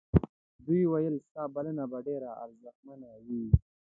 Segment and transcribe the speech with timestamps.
[0.65, 3.43] دوی وویل ستا بلنه به ډېره اغېزمنه وي.